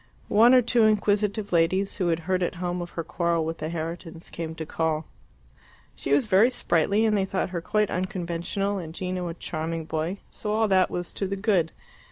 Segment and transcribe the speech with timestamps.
[0.33, 3.69] One or two inquisitive ladies, who had heard at home of her quarrel with the
[3.69, 5.05] Herritons, came to call.
[5.95, 10.17] She was very sprightly, and they thought her quite unconventional, and Gino a charming boy,
[10.31, 11.71] so all that was to the good.